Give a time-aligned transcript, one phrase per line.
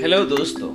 [0.00, 0.74] Hello दोस्तों।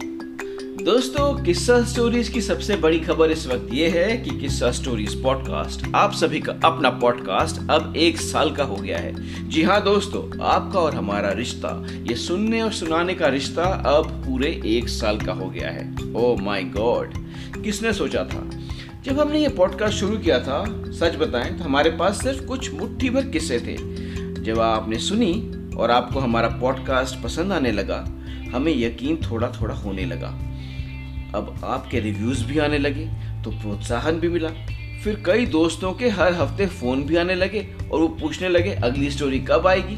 [0.86, 5.96] दोस्तों किस्सा स्टोरीज की सबसे बड़ी खबर इस वक्त ये है कि किस्सा स्टोरीज पॉडकास्ट
[5.96, 10.40] आप सभी का अपना पॉडकास्ट अब एक साल का हो गया है। जी हाँ दोस्तों,
[10.42, 15.34] आपका और हमारा रिश्ता, ये सुनने और सुनाने का रिश्ता अब पूरे एक साल का
[15.34, 17.14] हो गया है। ओ माय गॉड
[17.64, 18.50] किसने सोचा था?
[19.04, 23.10] जब हमने ये पॉडकास्ट शुरू किया था, सच बताएँ तो हमारे पास सिर्फ़ कुछ मुट्ठी
[23.10, 23.78] भर किस्से थे।
[24.44, 28.15] जब आपने सुनी और आपको हमारा पॉडकास्ट पसंद आने लगा
[28.56, 30.28] हमें यकीन थोड़ा थोड़ा होने लगा।
[31.36, 33.06] अब आपके रिव्यूज़ भी आने लगे
[33.44, 34.50] तो प्रोत्साहन भी मिला।
[35.04, 39.10] फिर कई दोस्तों के हर हफ़्ते फ़ोन भी आने लगे और वो पूछने लगे, अगली
[39.12, 39.98] स्टोरी कब आएगी?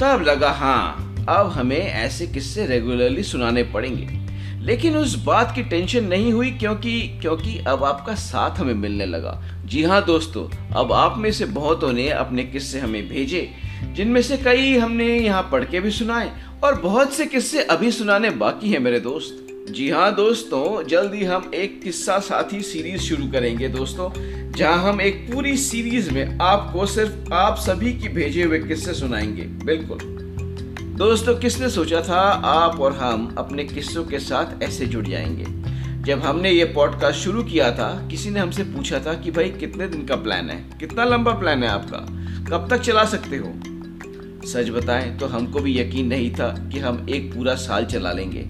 [0.00, 4.20] तब लगा हाँ अब हमें ऐसे किस्से रेगुलरली सुनाने पड़ेंगे।
[4.60, 9.40] लेकिन उस बात की टेंशन नहीं हुई क्योंकि क्योंकि अब आपका साथ हमें मिलने लगा।
[9.64, 13.48] जी हाँ दोस्तों, अब आप में से बहुतों ने अपने किस्से हमें भेजे,
[13.92, 16.30] जिनमें से कई हमने यहाँ पढ़ के भी सुनाए
[16.64, 21.50] और बहुत से किस्से अभी सुनाने बाकी हैं मेरे दोस्त। जी हाँ दोस्तों, जल्दी हम
[21.54, 24.10] एक किस्सा साथी सीरीज़ शुरू करेंगे दोस्तों,
[24.52, 29.42] जहाँ हम एक पूरी सीरीज़ में आपको सिर्फ़ आप सभी की भेजे हुए किस्से सुनाएँगे।
[29.42, 29.98] बिल्कुल।
[30.98, 35.46] दोस्तों, किसने सोचा था आप और हम अपने किस्सों के साथ ऐसे जुड़ जाएँगे?
[36.02, 39.88] जब हमने ये पॉडकास्ट शुरू किया था, किसी ने हमसे पूछा था कि भाई कितने
[39.88, 40.64] दिन का प्लान है?
[40.80, 41.98] कितना लंबा प्लान है आपका?
[42.50, 43.71] कब तक चला सकते हो?
[44.46, 48.48] सच बताएँ तो हमको भी यकीन नहीं था कि हम एक पूरा साल चला लेंगे।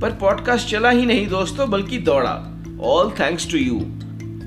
[0.00, 2.32] पर पॉडकास्ट चला ही नहीं दोस्तों, बल्कि दौड़ा।
[2.82, 3.78] ऑल थैंक्स टू यू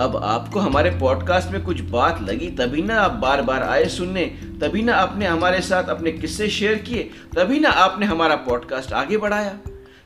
[0.01, 4.25] अब आपको हमारे पॉडकास्ट में कुछ बात लगी, तभी ना आप बार बार आए सुनने,
[4.61, 9.17] तभी ना आपने हमारे साथ अपने किस्से शेयर किए, तभी ना आपने हमारा पॉडकास्ट आगे
[9.17, 9.57] बढ़ाया।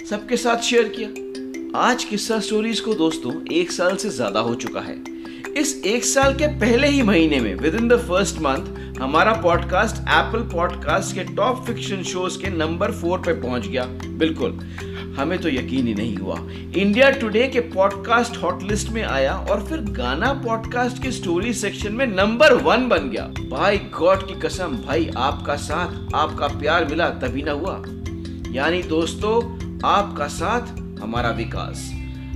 [0.09, 4.81] सबके साथ शेयर किया। आज किस्सा स्टोरीज को दोस्तों, एक साल से ज़्यादा हो चुका
[4.81, 5.10] है।
[5.47, 9.95] इस एक साल के पहले ही महीने में with in the first month हमारा पॉडकास्ट
[9.95, 14.59] एप्पल पॉडकास्ट के टॉप फिक्शन शोज़ के नंबर फोर पे पहुँच गया। बिल्कुल।
[15.17, 16.39] हमें तो यकीन ही नहीं हुआ।
[16.77, 21.93] इंडिया टुडे के पॉडकास्ट हॉट लिस्ट में आया और फिर गाना पॉडकास्ट के स्टोरी सेक्शन
[21.93, 27.09] में नंबर वन बन गया। भाई गॉड की कसम, भाई, आपका साथ, आपका प्यार मिला,
[27.09, 27.83] तभी ना हुआ।
[28.51, 30.61] यानी दोस्तों, आपका साथ,
[31.01, 31.91] हमारा विकास।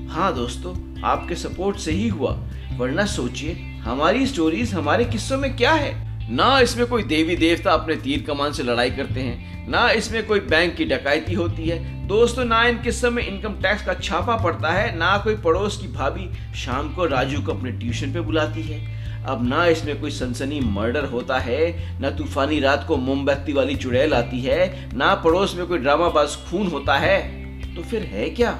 [0.09, 2.31] हाँ दोस्तों आपके सपोर्ट से ही हुआ।
[2.78, 5.94] वरना सोचिए, हमारी स्टोरीज हमारे किस्सों में क्या है?
[6.29, 10.39] ना इसमें कोई देवी देवता अपने तीर कमान से लड़ाई करते हैं, ना इसमें कोई
[10.39, 14.72] बैंक की डकैती होती है। दोस्तों, ना इन किस्सों में इनकम टैक्स का छापा पड़ता
[14.72, 19.23] है, ना कोई पड़ोस की भाभी शाम को राजू को अपने ट्यूशन पे बुलाती है।
[19.23, 24.13] अब ना इसमें कोई सनसनी मर्डर होता है, ना तूफानी रात को मोमबत्ती वाली चुड़ैल
[24.13, 28.59] आती है, ना पड़ोस में कोई ड्रामाबाज खून होता है। तो फिर है क्या?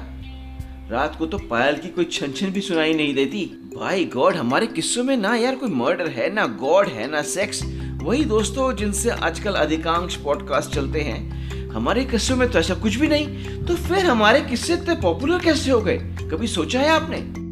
[0.90, 5.04] रात को तो पायल की कोई छन भी सुनाई नहीं देती। भाई गॉड, हमारे किस्सों
[5.04, 7.62] में ना यार कोई मर्डर है, ना गॉड है, ना सेक्स।
[8.02, 13.08] वही दोस्तों जिनसे आजकल अधिकांश पॉडकास्ट चलते हैं। हमारे किस्सों में तो ऐसा कुछ भी
[13.08, 13.26] नहीं।
[13.64, 15.98] तो फिर हमारे किस्से इतने पॉपुलर कैसे हो गए?
[15.98, 17.46] कभी सोचा है आपने?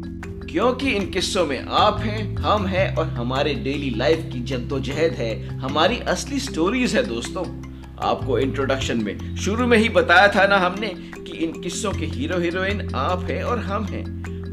[0.51, 5.57] क्योंकि इन किस्सों में आप हैं, हम हैं और हमारे डेली लाइफ की जद्दोजहद है।
[5.57, 7.64] हमारी असली स्टोरीज है दोस्तों।
[7.99, 12.39] आपको इंट्रोडक्शन में। शुरू में ही बताया था ना हमने कि इन किस्सों के हीरो
[12.39, 14.03] हीरोइन आप हैं और हम हैं।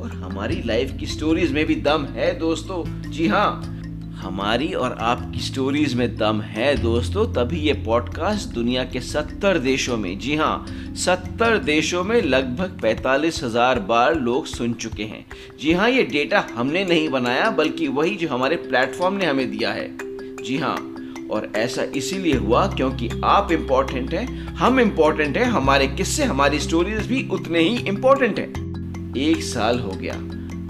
[0.00, 3.69] और हमारी लाइफ की स्टोरीज में भी दम है दोस्तों। जी हाँ
[4.14, 9.97] हमारी और आपकी स्टोरीज में दम है दोस्तों, तभी ये पॉडकास्ट दुनिया के सत्तर देशों
[9.97, 10.66] में, जी हाँ
[10.97, 15.24] सत्तर देशों में लगभग पैतालीस हज़ार बार लोग सुन चुके हैं।
[15.60, 19.72] जी हाँ ये डेटा हमने नहीं बनाया, बल्कि वही जो हमारे प्लेटफॉर्म ने हमें दिया
[19.72, 19.88] है।
[20.44, 20.76] जी हाँ
[21.32, 27.06] और ऐसा इसीलिए हुआ क्योंकि आप इम्पोर्टेंट हैं, हम इम्पोर्टेंट हैं, हमारे किस्से, हमारी स्टोरीज
[27.06, 28.62] भी उतने ही इम्पोर्टेंट हैं।
[29.16, 30.15] एक साल हो गया।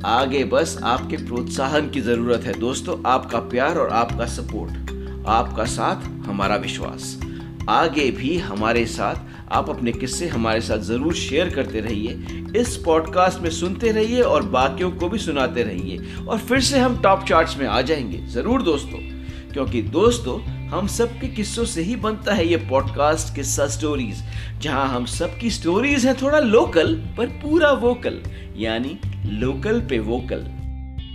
[0.09, 4.83] आगे बस आपके प्रोत्साहन की ज़रूरत है दोस्तों, आपका प्यार और आपका सपोर्ट
[5.27, 7.21] आपका साथ, हमारा विश्वास।
[7.69, 9.15] आगे भी हमारे साथ,
[9.53, 14.43] आप अपने किस्से हमारे साथ ज़रूर शेयर करते रहिए, इस पॉडकास्ट में सुनते रहिए और
[14.43, 18.63] बाकियों को भी सुनाते रहिए। और फिर से हम टॉप चार्ट्स में आ जाएँगे। ज़रूर
[18.63, 19.22] दोस्तों।
[19.53, 24.23] क्योंकि दोस्तों, हम सबके किस्सों से ही बनता है ये पॉडकास्ट किस्सा स्टोरीज
[24.61, 28.21] जहाँ हम सबकी स्टोरीज हैं थोड़ा लोकल पर पूरा वोकल
[28.57, 30.47] यानी लोकल पे वोकल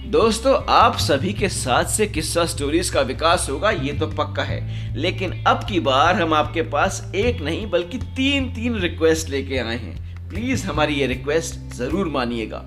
[0.07, 4.95] दोस्तों, आप सभी के साथ से किस्सा स्टोरीज का विकास होगा, ये तो पक्का है।
[4.95, 9.78] लेकिन अब की बार हम आपके पास एक नहीं, बल्कि तीन तीन रिक्वेस्ट लेके आए
[9.78, 12.66] हैं। प्लीज़ हमारी ये रिक्वेस्ट ज़रूर मानिएगा।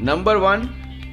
[0.00, 0.68] नंबर वन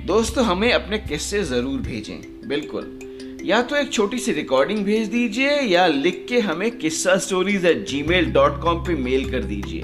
[0.06, 3.00] दोस्तों, हमें अपने किस्से ज़रूर भेजें। बिल्कुल।
[3.44, 7.86] या तो एक छोटी सी रिकॉर्डिंग भेज दीजिए, या लिख के हमें Kissa stories at
[8.04, 9.84] gmail dot com पर मेल कर दीजिए।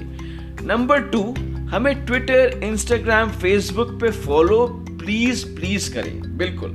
[0.62, 1.22] नंबर टू
[1.70, 6.70] हमें ट्विटर इंस्टाग्राम फेसबुक पे फॉलो प्लीज़ प्लीज़ करें। बिल्कुल।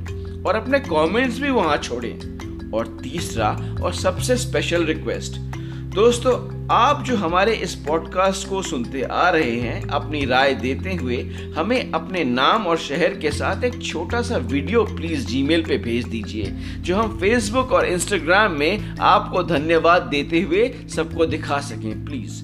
[0.46, 3.48] और अपने कमेंट्स भी वहाँ छोड़ें। और तीसरा,
[3.82, 5.55] और सबसे स्पेशल रिक्वेस्ट
[5.96, 6.32] दोस्तों,
[6.70, 11.16] आप जो हमारे इस पॉडकास्ट को सुनते आ रहे हैं, अपनी राय देते हुए,
[11.56, 16.08] हमें अपने नाम और शहर के साथ एक छोटा सा वीडियो प्लीज़ जीमेल पे भेज
[16.08, 16.50] दीजिए,
[16.80, 22.42] जो हम फेसबुक और इंस्टाग्राम में आपको धन्यवाद देते हुए सबको दिखा सकें प्लीज़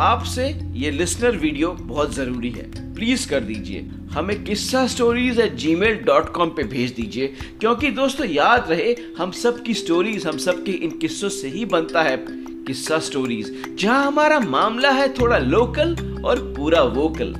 [0.00, 5.98] आपसे ये लिसनर वीडियो बहुत ज़रूरी है। प्लीज़ कर दीजिए। हमें Kissa stories at gmail
[6.04, 7.26] dot com पर भेज दीजिए,
[7.60, 11.64] क्योंकि दोस्तों, याद रहे, हम सब की स्टोरीज हम सब के इन किस्सों से ही
[11.64, 17.34] बनता है। किस्सा स्टोरीज जहाँ हमारा मामला है थोड़ा लोकल और पूरा वोकल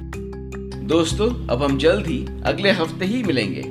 [0.87, 3.63] दोस्तों, अब हम जल्द ही अगले हफ़्ते ही मिलेंगे।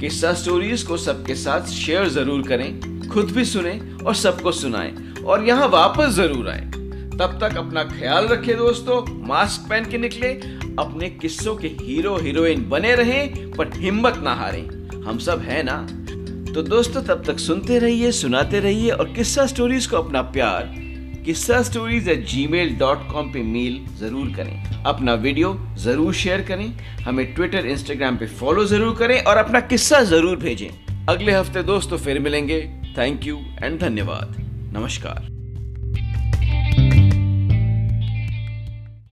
[0.00, 4.94] किस्सा स्टोरीज को सबके साथ शेयर ज़रूर करें, खुद भी सुने और सबको सुनाएँ,
[5.24, 6.64] और यहाँ वापस ज़रूर आए।
[7.18, 10.28] तब तक अपना ख्याल रखें दोस्तों मास्क पहन के निकले,
[10.78, 14.68] अपने किस्सों के हीरो हीरोइन बने रहें, पर हिम्मत ना हारें।
[15.02, 15.76] हम सब है ना?
[16.54, 20.72] तो दोस्तों, तब तक सुनते रहिए, सुनाते रहिए और किस्सा स्टोरीज को अपना प्यार,
[21.24, 26.66] Kissa stories at gmail dot com पर मेल ज़रूर करें। अपना वीडियो ज़रूर शेयर करें,
[27.04, 30.68] हमें ट्विटर इंस्टाग्राम पे फॉलो ज़रूर करें और अपना किस्सा ज़रूर भेजें।
[31.08, 32.60] अगले हफ़्ते दोस्तों, फिर मिलेंगे।
[32.98, 34.34] थैंक यू एंड धन्यवाद।
[34.74, 35.37] नमस्कार।